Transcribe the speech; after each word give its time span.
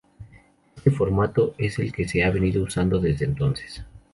Este 0.77 0.89
formato 0.89 1.53
es 1.59 1.77
el 1.77 1.91
que 1.91 2.07
se 2.07 2.23
ha 2.23 2.31
venido 2.31 2.63
usando 2.63 2.97
desde 2.99 3.25
entonces. 3.25 3.83